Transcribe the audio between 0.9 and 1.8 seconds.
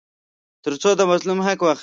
د مظلوم حق واخلي.